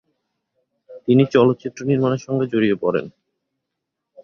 তিনি 1.07 1.23
চলচ্চিত্র 1.25 1.79
নির্মাণের 1.85 2.21
সঙ্গে 2.25 2.45
জড়িয়ে 2.47 2.75
পড়েন। 2.75 3.05